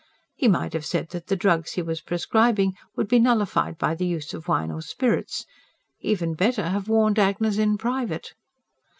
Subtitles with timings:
[0.33, 4.07] He might have said that the drugs he was prescribing would be nullified by the
[4.07, 5.45] use of wine or spirits;
[5.99, 8.33] even better, have warned Agnes in private.